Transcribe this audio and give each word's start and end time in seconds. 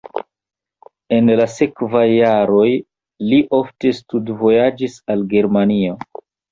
En 1.17 1.29
la 1.41 1.45
sekvaj 1.57 2.07
jaroj 2.13 2.65
li 3.29 3.45
ofte 3.61 3.95
studvojaĝis 4.03 5.01
al 5.15 5.27
Germanio. 5.37 6.05